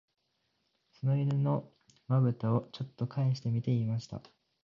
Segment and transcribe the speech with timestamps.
[0.99, 1.69] その犬の
[2.07, 4.19] 眼ぶたを、ちょっとかえしてみて言いました